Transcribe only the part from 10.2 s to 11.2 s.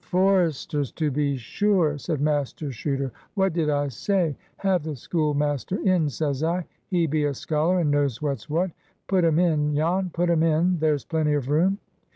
'em in! there's